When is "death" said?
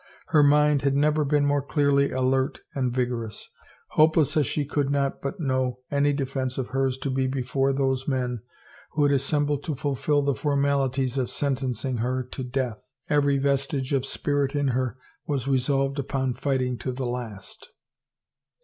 12.43-12.83